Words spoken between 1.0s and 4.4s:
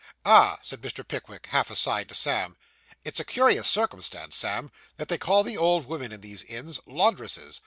Pickwick, half aside to Sam, 'it's a curious circumstance,